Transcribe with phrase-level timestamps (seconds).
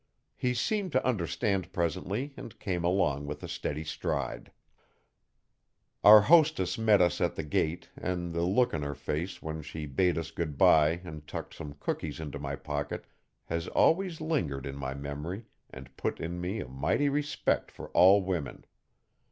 [0.35, 4.51] He seemed to understand presently and came along with a steady stride.
[6.03, 9.85] Our hostess met us at the gate and the look of her face when she
[9.85, 13.05] bade us goodbye and tucked some cookies into my pocket,
[13.45, 18.23] has always lingered in my memory and put in me a mighty respect for all
[18.23, 18.65] women.